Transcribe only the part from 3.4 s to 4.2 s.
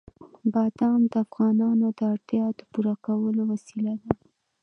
وسیله ده.